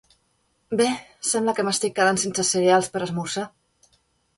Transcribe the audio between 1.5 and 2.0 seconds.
que m'estic